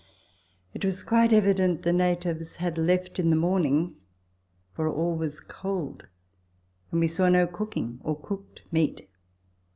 [0.73, 3.97] It was quite evident the natives had left in the morning,
[4.73, 6.07] for all was cold,
[6.89, 9.07] and we saw no cooking or cooked meat.